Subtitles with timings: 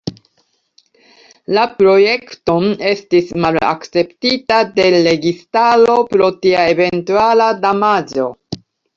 [1.57, 8.27] La projekton estis malakceptita de registaro pro tia eventuala damaĝo.